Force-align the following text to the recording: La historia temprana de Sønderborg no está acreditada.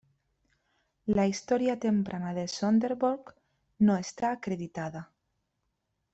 La 1.11 1.25
historia 1.31 1.75
temprana 1.83 2.33
de 2.39 2.47
Sønderborg 2.55 3.31
no 3.91 3.97
está 4.07 4.31
acreditada. 4.39 5.07